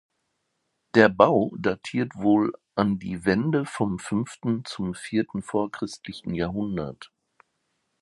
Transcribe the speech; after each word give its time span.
Der 0.95 1.09
Bau 1.09 1.51
datiert 1.59 2.13
wohl 2.15 2.53
an 2.73 2.97
die 2.97 3.23
Wende 3.23 3.65
vom 3.67 3.99
fünften 3.99 4.65
zum 4.65 4.95
vierten 4.95 5.43
vorchristlichen 5.43 6.33
Jahrhundert. 6.33 7.11